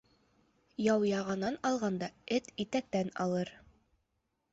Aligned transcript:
Яу 0.85 1.03
яғанан 1.09 1.59
алғанда, 1.71 2.09
эт 2.37 2.49
итәктән 2.65 3.13
алыр. 3.27 3.53